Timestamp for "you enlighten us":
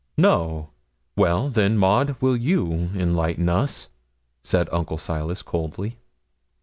2.35-3.89